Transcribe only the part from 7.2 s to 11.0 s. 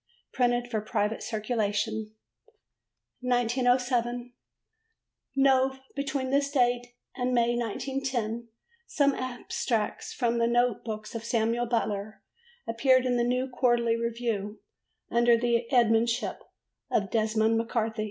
May, 1910, some Extracts from The Note